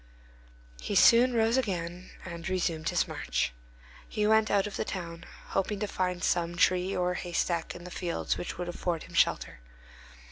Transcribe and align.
He 0.81 0.95
soon 0.95 1.33
rose 1.35 1.57
again 1.57 2.09
and 2.25 2.49
resumed 2.49 2.89
his 2.89 3.07
march. 3.07 3.53
He 4.09 4.25
went 4.25 4.49
out 4.49 4.65
of 4.65 4.75
the 4.75 4.83
town, 4.83 5.25
hoping 5.49 5.79
to 5.79 5.85
find 5.87 6.23
some 6.23 6.57
tree 6.57 6.95
or 6.97 7.13
haystack 7.13 7.75
in 7.75 7.83
the 7.83 7.91
fields 7.91 8.35
which 8.35 8.57
would 8.57 8.67
afford 8.67 9.03
him 9.03 9.13
shelter. 9.13 9.59